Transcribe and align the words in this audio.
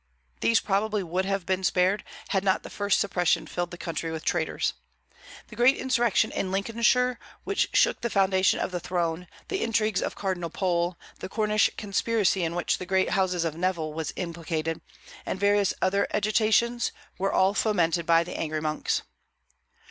These 0.39 0.61
probably 0.61 1.03
would 1.03 1.25
have 1.25 1.45
been 1.45 1.63
spared, 1.63 2.03
had 2.29 2.43
not 2.43 2.63
the 2.63 2.71
first 2.71 2.99
suppression 2.99 3.45
filled 3.45 3.69
the 3.69 3.77
country 3.77 4.09
with 4.09 4.25
traitors. 4.25 4.73
The 5.49 5.55
great 5.55 5.77
insurrection 5.77 6.31
in 6.31 6.51
Lincolnshire 6.51 7.19
which 7.43 7.69
shook 7.73 8.01
the 8.01 8.09
foundation 8.09 8.59
of 8.59 8.71
the 8.71 8.79
throne, 8.79 9.27
the 9.47 9.61
intrigues 9.61 10.01
of 10.01 10.15
Cardinal 10.15 10.49
Pole, 10.49 10.97
the 11.19 11.29
Cornish 11.29 11.69
conspiracy 11.77 12.43
in 12.43 12.55
which 12.55 12.79
the 12.79 12.87
great 12.87 13.11
house 13.11 13.35
of 13.43 13.55
Neville 13.55 13.93
was 13.93 14.11
implicated, 14.15 14.81
and 15.23 15.39
various 15.39 15.71
other 15.83 16.07
agitations, 16.15 16.91
were 17.19 17.31
all 17.31 17.53
fomented 17.53 18.07
by 18.07 18.23
the 18.23 18.35
angry 18.35 18.59
monks. 18.59 19.03